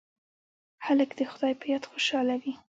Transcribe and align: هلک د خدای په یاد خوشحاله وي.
هلک 0.85 1.09
د 1.19 1.21
خدای 1.31 1.53
په 1.59 1.65
یاد 1.71 1.83
خوشحاله 1.91 2.35
وي. 2.41 2.53